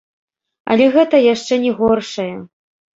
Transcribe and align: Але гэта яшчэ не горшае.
Але 0.71 0.87
гэта 0.97 1.21
яшчэ 1.33 1.63
не 1.69 1.77
горшае. 1.85 2.31